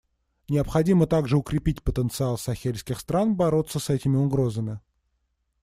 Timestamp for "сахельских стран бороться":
2.39-3.77